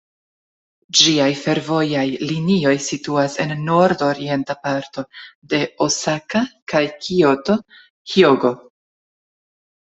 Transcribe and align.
Ĝiaj 0.99 1.27
fervojaj 1.41 2.05
linioj 2.31 2.71
situas 2.85 3.37
en 3.45 3.53
nord-orienta 3.69 4.57
parto 4.65 5.05
de 5.53 5.61
Osaka 5.91 6.45
kaj 6.75 6.85
Kioto, 7.05 7.61
Hjogo. 8.15 8.57